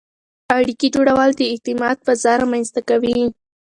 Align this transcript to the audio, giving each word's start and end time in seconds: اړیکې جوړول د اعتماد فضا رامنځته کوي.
اړیکې 0.57 0.87
جوړول 0.95 1.29
د 1.35 1.41
اعتماد 1.51 1.97
فضا 2.05 2.33
رامنځته 2.41 2.81
کوي. 2.89 3.17